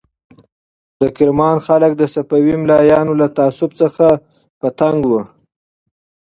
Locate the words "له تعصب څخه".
3.21-4.05